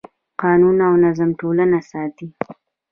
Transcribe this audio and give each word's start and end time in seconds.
قانون 0.41 0.77
او 0.87 0.93
نظم 1.03 1.29
ټولنه 1.39 1.79
ساتي. 1.91 2.27